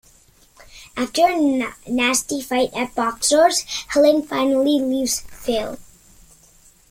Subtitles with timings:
[0.97, 3.59] After a nasty fight at Boxers,
[3.89, 5.77] Helen finally leaves Phil.